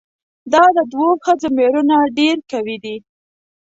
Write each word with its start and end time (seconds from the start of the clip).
دا 0.53 0.63
د 0.75 0.79
دوو 0.91 1.09
ښځو 1.23 1.47
ميړونه 1.57 1.95
ډېر 2.17 2.37
قوي 2.51 2.77
دي؟ 2.83 2.95